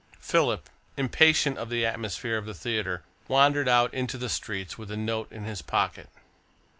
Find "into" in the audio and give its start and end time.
3.93-4.17